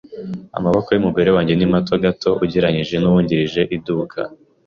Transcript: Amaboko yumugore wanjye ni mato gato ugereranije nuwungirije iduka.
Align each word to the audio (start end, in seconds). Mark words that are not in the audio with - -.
Amaboko 0.57 0.87
yumugore 0.91 1.29
wanjye 1.35 1.53
ni 1.55 1.67
mato 1.73 1.93
gato 2.03 2.29
ugereranije 2.43 2.95
nuwungirije 2.97 3.61
iduka. 3.75 4.19